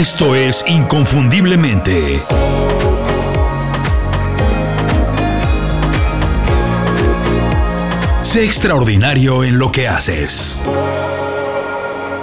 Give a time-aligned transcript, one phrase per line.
[0.00, 2.22] Esto es Inconfundiblemente.
[8.22, 10.62] Sé extraordinario en lo que haces.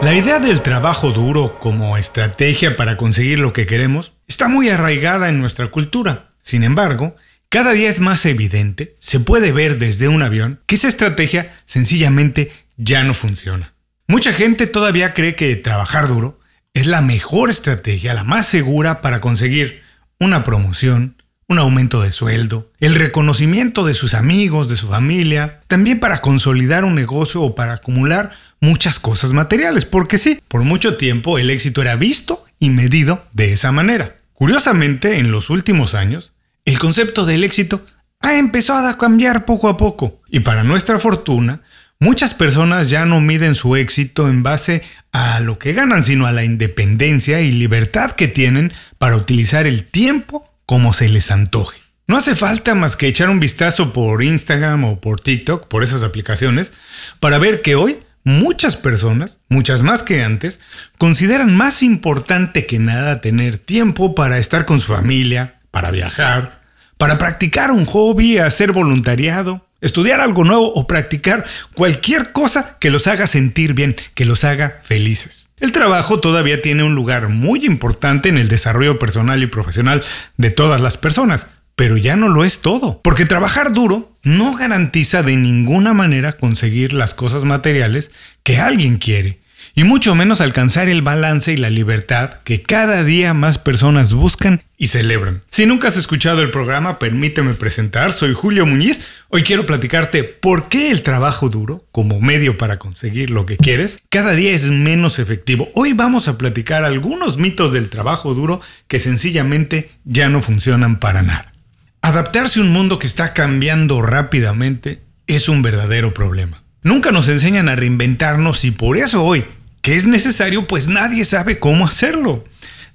[0.02, 5.30] La idea del trabajo duro como estrategia para conseguir lo que queremos está muy arraigada
[5.30, 6.32] en nuestra cultura.
[6.42, 7.16] Sin embargo,
[7.48, 12.52] cada día es más evidente, se puede ver desde un avión, que esa estrategia sencillamente
[12.76, 13.76] ya no funciona.
[14.08, 16.40] Mucha gente todavía cree que trabajar duro
[16.78, 19.82] es la mejor estrategia, la más segura para conseguir
[20.20, 26.00] una promoción, un aumento de sueldo, el reconocimiento de sus amigos, de su familia, también
[26.00, 28.32] para consolidar un negocio o para acumular
[28.62, 33.54] muchas cosas materiales, porque sí, por mucho tiempo el éxito era visto y medido de
[33.54, 34.18] esa manera.
[34.34, 37.84] Curiosamente, en los últimos años, el concepto del éxito
[38.20, 41.62] ha empezado a cambiar poco a poco, y para nuestra fortuna,
[42.00, 46.32] Muchas personas ya no miden su éxito en base a lo que ganan, sino a
[46.32, 51.80] la independencia y libertad que tienen para utilizar el tiempo como se les antoje.
[52.06, 56.04] No hace falta más que echar un vistazo por Instagram o por TikTok, por esas
[56.04, 56.72] aplicaciones,
[57.20, 60.60] para ver que hoy muchas personas, muchas más que antes,
[61.00, 66.62] consideran más importante que nada tener tiempo para estar con su familia, para viajar,
[66.98, 73.08] para practicar un hobby, hacer voluntariado, estudiar algo nuevo o practicar cualquier cosa que los
[73.08, 75.50] haga sentir bien, que los haga felices.
[75.60, 80.04] El trabajo todavía tiene un lugar muy importante en el desarrollo personal y profesional
[80.38, 85.24] de todas las personas, pero ya no lo es todo, porque trabajar duro no garantiza
[85.24, 88.12] de ninguna manera conseguir las cosas materiales
[88.44, 89.40] que alguien quiere
[89.78, 94.64] y mucho menos alcanzar el balance y la libertad que cada día más personas buscan
[94.76, 95.44] y celebran.
[95.52, 99.08] Si nunca has escuchado el programa, permíteme presentar, soy Julio Muñiz.
[99.30, 104.02] Hoy quiero platicarte por qué el trabajo duro, como medio para conseguir lo que quieres,
[104.10, 105.70] cada día es menos efectivo.
[105.76, 111.22] Hoy vamos a platicar algunos mitos del trabajo duro que sencillamente ya no funcionan para
[111.22, 111.54] nada.
[112.02, 116.64] Adaptarse a un mundo que está cambiando rápidamente es un verdadero problema.
[116.82, 119.46] Nunca nos enseñan a reinventarnos y por eso hoy
[119.88, 122.44] que es necesario, pues nadie sabe cómo hacerlo.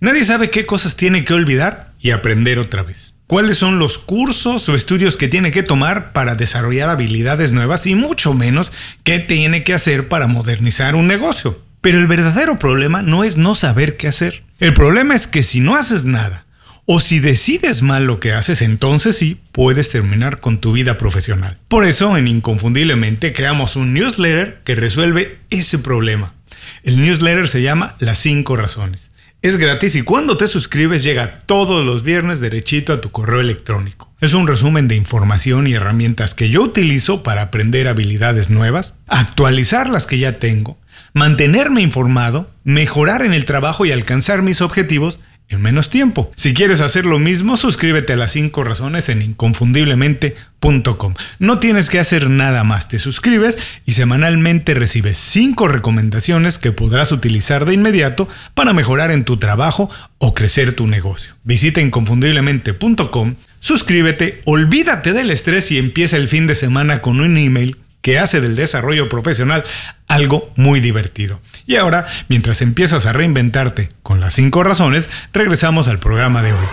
[0.01, 3.15] Nadie sabe qué cosas tiene que olvidar y aprender otra vez.
[3.27, 7.95] Cuáles son los cursos o estudios que tiene que tomar para desarrollar habilidades nuevas y
[7.95, 11.63] mucho menos qué tiene que hacer para modernizar un negocio.
[11.81, 14.43] Pero el verdadero problema no es no saber qué hacer.
[14.59, 16.45] El problema es que si no haces nada
[16.85, 21.57] o si decides mal lo que haces, entonces sí puedes terminar con tu vida profesional.
[21.69, 26.35] Por eso, en Inconfundiblemente, creamos un newsletter que resuelve ese problema.
[26.83, 29.13] El newsletter se llama Las 5 Razones.
[29.43, 34.09] Es gratis y cuando te suscribes llega todos los viernes derechito a tu correo electrónico.
[34.21, 39.91] Es un resumen de información y herramientas que yo utilizo para aprender habilidades nuevas, actualizar
[39.91, 40.79] las que ya tengo,
[41.13, 45.19] mantenerme informado, mejorar en el trabajo y alcanzar mis objetivos
[45.53, 46.31] en menos tiempo.
[46.37, 51.15] Si quieres hacer lo mismo, suscríbete a las 5 razones en inconfundiblemente.com.
[51.39, 57.13] No tienes que hacer nada más, te suscribes y semanalmente recibes 5 recomendaciones que podrás
[57.13, 61.35] utilizar de inmediato para mejorar en tu trabajo o crecer tu negocio.
[61.45, 67.77] Visita inconfundiblemente.com, suscríbete, olvídate del estrés y empieza el fin de semana con un email
[68.03, 69.65] que hace del desarrollo profesional
[70.09, 71.41] algo muy divertido.
[71.67, 76.67] Y ahora, mientras empiezas a reinventarte con las 5 razones, regresamos al programa de hoy.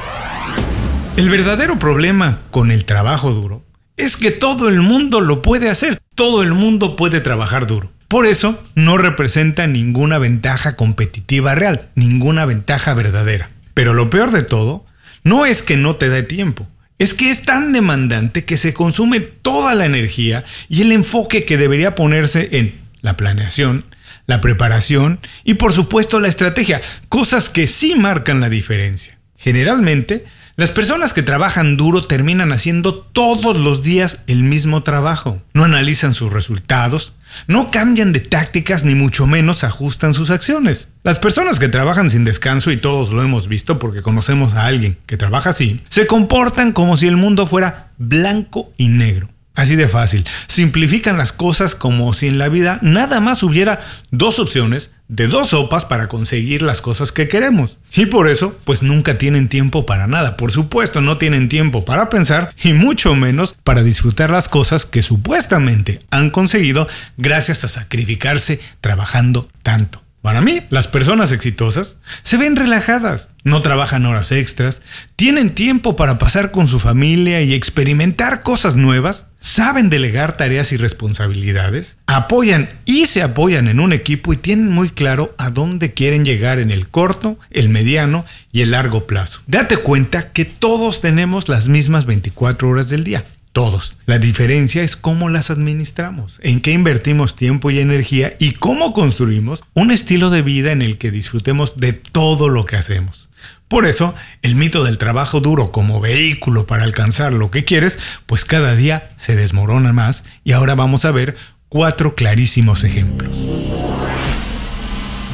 [1.15, 3.63] El verdadero problema con el trabajo duro
[3.95, 7.91] es que todo el mundo lo puede hacer, todo el mundo puede trabajar duro.
[8.07, 13.51] Por eso no representa ninguna ventaja competitiva real, ninguna ventaja verdadera.
[13.73, 14.85] Pero lo peor de todo
[15.23, 16.67] no es que no te dé tiempo,
[16.99, 21.57] es que es tan demandante que se consume toda la energía y el enfoque que
[21.57, 23.85] debería ponerse en la planeación,
[24.27, 29.17] la preparación y por supuesto la estrategia, cosas que sí marcan la diferencia.
[29.37, 30.25] Generalmente,
[30.59, 35.41] las personas que trabajan duro terminan haciendo todos los días el mismo trabajo.
[35.53, 37.13] No analizan sus resultados,
[37.47, 40.89] no cambian de tácticas ni mucho menos ajustan sus acciones.
[41.03, 44.97] Las personas que trabajan sin descanso, y todos lo hemos visto porque conocemos a alguien
[45.05, 49.29] que trabaja así, se comportan como si el mundo fuera blanco y negro.
[49.59, 50.25] Así de fácil.
[50.47, 55.49] Simplifican las cosas como si en la vida nada más hubiera dos opciones de dos
[55.49, 57.77] sopas para conseguir las cosas que queremos.
[57.93, 60.37] Y por eso, pues nunca tienen tiempo para nada.
[60.37, 65.01] Por supuesto, no tienen tiempo para pensar y mucho menos para disfrutar las cosas que
[65.01, 70.01] supuestamente han conseguido gracias a sacrificarse trabajando tanto.
[70.21, 74.81] Para mí, las personas exitosas se ven relajadas, no trabajan horas extras,
[75.15, 80.77] tienen tiempo para pasar con su familia y experimentar cosas nuevas, saben delegar tareas y
[80.77, 86.25] responsabilidades, apoyan y se apoyan en un equipo y tienen muy claro a dónde quieren
[86.25, 89.41] llegar en el corto, el mediano y el largo plazo.
[89.47, 93.23] Date cuenta que todos tenemos las mismas 24 horas del día
[93.59, 93.97] todos.
[94.05, 99.65] La diferencia es cómo las administramos, en qué invertimos tiempo y energía y cómo construimos
[99.73, 103.27] un estilo de vida en el que disfrutemos de todo lo que hacemos.
[103.67, 108.45] Por eso, el mito del trabajo duro como vehículo para alcanzar lo que quieres, pues
[108.45, 111.35] cada día se desmorona más y ahora vamos a ver
[111.67, 113.45] cuatro clarísimos ejemplos.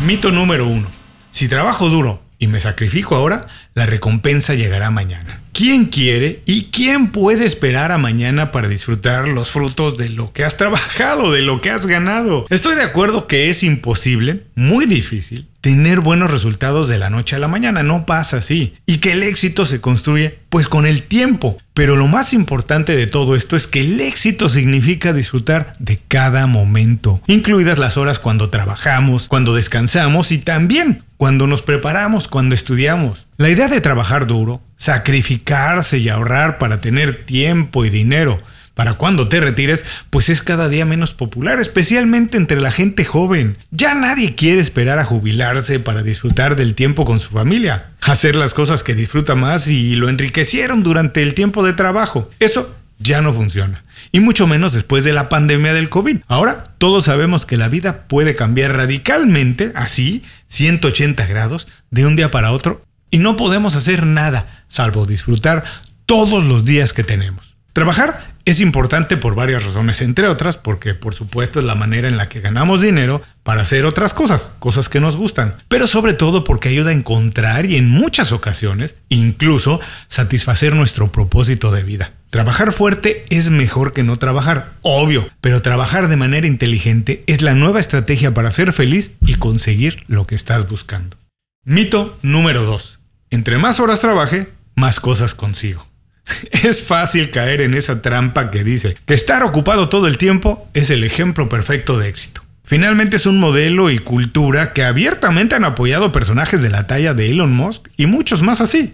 [0.04, 0.88] Mito número uno.
[1.30, 3.46] Si trabajo duro y me sacrifico ahora,
[3.76, 5.42] la recompensa llegará mañana.
[5.52, 10.44] ¿Quién quiere y quién puede esperar a mañana para disfrutar los frutos de lo que
[10.44, 12.46] has trabajado, de lo que has ganado?
[12.50, 17.40] Estoy de acuerdo que es imposible, muy difícil, tener buenos resultados de la noche a
[17.40, 17.84] la mañana.
[17.84, 18.76] No pasa así.
[18.86, 21.58] Y que el éxito se construye pues con el tiempo.
[21.74, 26.48] Pero lo más importante de todo esto es que el éxito significa disfrutar de cada
[26.48, 33.28] momento, incluidas las horas cuando trabajamos, cuando descansamos y también cuando nos preparamos, cuando estudiamos.
[33.38, 38.42] La idea de trabajar duro, sacrificarse y ahorrar para tener tiempo y dinero
[38.76, 43.58] para cuando te retires, pues es cada día menos popular, especialmente entre la gente joven.
[43.72, 48.54] Ya nadie quiere esperar a jubilarse para disfrutar del tiempo con su familia, hacer las
[48.54, 52.30] cosas que disfruta más y lo enriquecieron durante el tiempo de trabajo.
[52.40, 53.84] Eso ya no funciona.
[54.14, 56.20] Y mucho menos después de la pandemia del COVID.
[56.28, 62.32] Ahora todos sabemos que la vida puede cambiar radicalmente, así, 180 grados, de un día
[62.32, 62.82] para otro,
[63.16, 65.64] y no podemos hacer nada salvo disfrutar
[66.06, 67.56] todos los días que tenemos.
[67.72, 72.18] Trabajar es importante por varias razones, entre otras porque por supuesto es la manera en
[72.18, 76.44] la que ganamos dinero para hacer otras cosas, cosas que nos gustan, pero sobre todo
[76.44, 79.80] porque ayuda a encontrar y en muchas ocasiones incluso
[80.10, 82.12] satisfacer nuestro propósito de vida.
[82.32, 87.54] Trabajar fuerte es mejor que no trabajar, obvio, pero trabajar de manera inteligente es la
[87.54, 91.16] nueva estrategia para ser feliz y conseguir lo que estás buscando.
[91.64, 93.05] Mito número 2.
[93.36, 95.86] Entre más horas trabaje, más cosas consigo.
[96.64, 100.90] Es fácil caer en esa trampa que dice que estar ocupado todo el tiempo es
[100.90, 102.46] el ejemplo perfecto de éxito.
[102.64, 107.30] Finalmente es un modelo y cultura que abiertamente han apoyado personajes de la talla de
[107.30, 108.94] Elon Musk y muchos más así.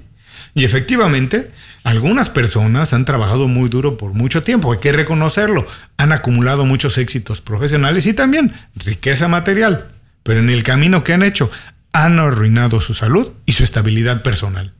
[0.55, 1.51] Y efectivamente,
[1.83, 5.67] algunas personas han trabajado muy duro por mucho tiempo, hay que reconocerlo,
[5.97, 9.91] han acumulado muchos éxitos profesionales y también riqueza material,
[10.23, 11.51] pero en el camino que han hecho
[11.93, 14.73] han arruinado su salud y su estabilidad personal.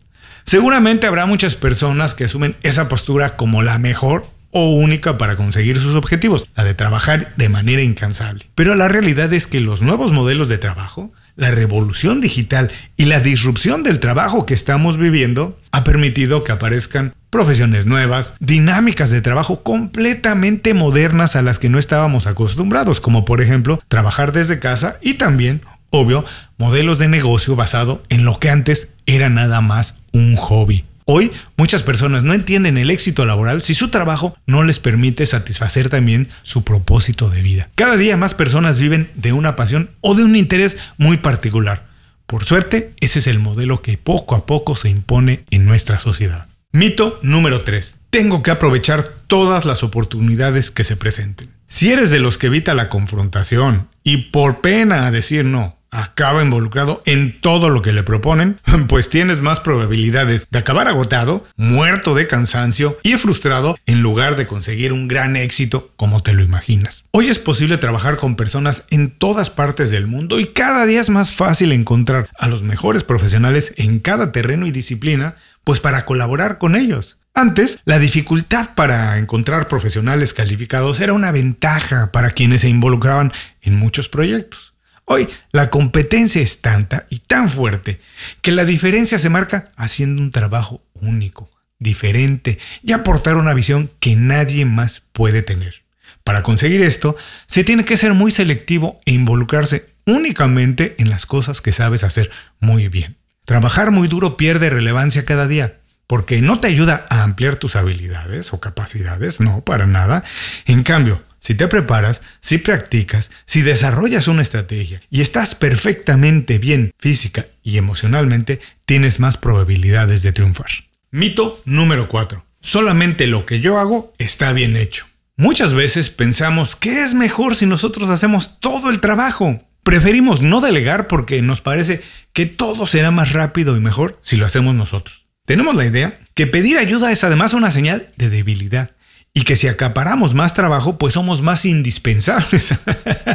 [0.44, 5.80] Seguramente habrá muchas personas que asumen esa postura como la mejor o única para conseguir
[5.80, 8.46] sus objetivos, la de trabajar de manera incansable.
[8.56, 13.22] Pero la realidad es que los nuevos modelos de trabajo, la revolución digital y la
[13.22, 19.64] disrupción del trabajo que estamos viviendo ha permitido que aparezcan profesiones nuevas, dinámicas de trabajo
[19.64, 25.14] completamente modernas a las que no estábamos acostumbrados, como por ejemplo trabajar desde casa y
[25.14, 26.24] también Obvio,
[26.58, 30.86] modelos de negocio basado en lo que antes era nada más un hobby.
[31.04, 35.90] Hoy muchas personas no entienden el éxito laboral si su trabajo no les permite satisfacer
[35.90, 37.68] también su propósito de vida.
[37.76, 41.88] Cada día más personas viven de una pasión o de un interés muy particular.
[42.26, 46.48] Por suerte, ese es el modelo que poco a poco se impone en nuestra sociedad.
[46.72, 48.00] Mito número 3.
[48.10, 51.50] Tengo que aprovechar todas las oportunidades que se presenten.
[51.68, 57.04] Si eres de los que evita la confrontación y por pena decir no, acaba involucrado
[57.06, 62.28] en todo lo que le proponen, pues tienes más probabilidades de acabar agotado, muerto de
[62.28, 67.04] cansancio y frustrado en lugar de conseguir un gran éxito como te lo imaginas.
[67.12, 71.10] Hoy es posible trabajar con personas en todas partes del mundo y cada día es
[71.10, 76.58] más fácil encontrar a los mejores profesionales en cada terreno y disciplina, pues para colaborar
[76.58, 77.18] con ellos.
[77.34, 83.32] Antes, la dificultad para encontrar profesionales calificados era una ventaja para quienes se involucraban
[83.62, 84.71] en muchos proyectos.
[85.06, 88.00] Hoy la competencia es tanta y tan fuerte
[88.42, 94.16] que la diferencia se marca haciendo un trabajo único, diferente y aportar una visión que
[94.16, 95.84] nadie más puede tener.
[96.24, 97.16] Para conseguir esto,
[97.48, 102.30] se tiene que ser muy selectivo e involucrarse únicamente en las cosas que sabes hacer
[102.60, 103.18] muy bien.
[103.46, 105.81] Trabajar muy duro pierde relevancia cada día,
[106.12, 110.26] porque no te ayuda a ampliar tus habilidades o capacidades, no, para nada.
[110.66, 116.94] En cambio, si te preparas, si practicas, si desarrollas una estrategia y estás perfectamente bien
[117.00, 120.68] física y emocionalmente, tienes más probabilidades de triunfar.
[121.12, 122.44] Mito número 4.
[122.60, 125.06] Solamente lo que yo hago está bien hecho.
[125.38, 129.66] Muchas veces pensamos que es mejor si nosotros hacemos todo el trabajo.
[129.84, 132.02] preferimos no delegar porque nos parece
[132.34, 135.31] que todo será más rápido y mejor si lo hacemos nosotros.
[135.52, 138.92] Tenemos la idea que pedir ayuda es además una señal de debilidad
[139.34, 142.74] y que si acaparamos más trabajo, pues somos más indispensables.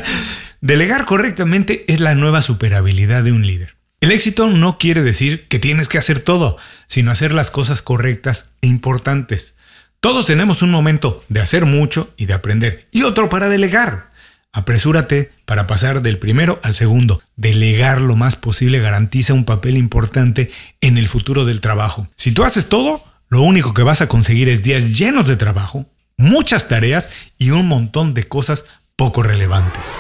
[0.62, 3.76] Delegar correctamente es la nueva superabilidad de un líder.
[4.00, 6.56] El éxito no quiere decir que tienes que hacer todo,
[6.86, 9.56] sino hacer las cosas correctas e importantes.
[10.00, 14.08] Todos tenemos un momento de hacer mucho y de aprender, y otro para delegar.
[14.56, 17.20] Apresúrate para pasar del primero al segundo.
[17.36, 22.08] Delegar lo más posible garantiza un papel importante en el futuro del trabajo.
[22.16, 25.84] Si tú haces todo, lo único que vas a conseguir es días llenos de trabajo,
[26.16, 28.64] muchas tareas y un montón de cosas
[28.96, 29.98] poco relevantes.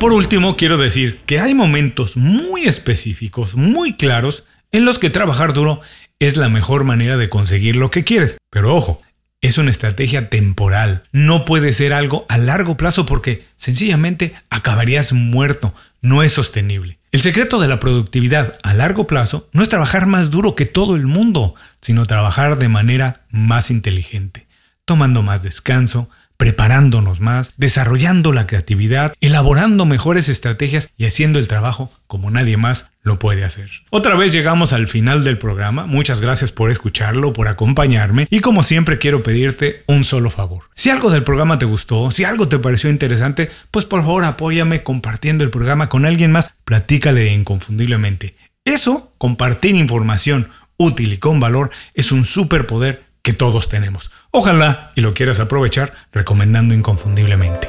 [0.00, 5.52] Por último, quiero decir que hay momentos muy específicos, muy claros, en los que trabajar
[5.52, 5.82] duro
[6.18, 8.38] es la mejor manera de conseguir lo que quieres.
[8.48, 9.02] Pero ojo,
[9.40, 11.02] es una estrategia temporal.
[11.12, 15.74] No puede ser algo a largo plazo porque sencillamente acabarías muerto.
[16.00, 16.98] No es sostenible.
[17.12, 20.96] El secreto de la productividad a largo plazo no es trabajar más duro que todo
[20.96, 24.46] el mundo, sino trabajar de manera más inteligente,
[24.84, 31.90] tomando más descanso, preparándonos más, desarrollando la creatividad, elaborando mejores estrategias y haciendo el trabajo
[32.06, 33.70] como nadie más lo puede hacer.
[33.90, 38.62] Otra vez llegamos al final del programa, muchas gracias por escucharlo, por acompañarme y como
[38.62, 40.64] siempre quiero pedirte un solo favor.
[40.74, 44.82] Si algo del programa te gustó, si algo te pareció interesante, pues por favor apóyame
[44.82, 48.34] compartiendo el programa con alguien más, platícale inconfundiblemente.
[48.64, 54.12] Eso, compartir información útil y con valor, es un superpoder que todos tenemos.
[54.30, 57.68] Ojalá y lo quieras aprovechar recomendando inconfundiblemente.